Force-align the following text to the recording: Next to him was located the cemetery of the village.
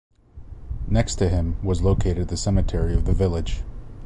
Next 0.87 1.17
to 1.17 1.29
him 1.29 1.57
was 1.61 1.83
located 1.83 2.29
the 2.29 2.35
cemetery 2.35 2.95
of 2.95 3.05
the 3.05 3.13
village. 3.13 3.61